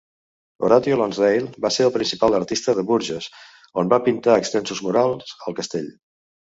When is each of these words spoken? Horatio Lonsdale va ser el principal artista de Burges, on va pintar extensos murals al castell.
Horatio 0.67 0.95
Lonsdale 1.01 1.59
va 1.67 1.71
ser 1.75 1.85
el 1.89 1.93
principal 1.99 2.39
artista 2.39 2.77
de 2.79 2.87
Burges, 2.93 3.31
on 3.83 3.93
va 3.95 4.01
pintar 4.09 4.43
extensos 4.43 4.87
murals 4.89 5.39
al 5.47 5.63
castell. 5.63 5.93